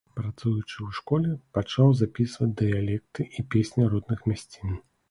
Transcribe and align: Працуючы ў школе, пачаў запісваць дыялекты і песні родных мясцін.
Працуючы 0.17 0.73
ў 0.75 0.97
школе, 0.99 1.35
пачаў 1.59 1.93
запісваць 2.01 2.51
дыялекты 2.65 3.31
і 3.39 3.47
песні 3.55 3.93
родных 3.95 4.31
мясцін. 4.35 4.79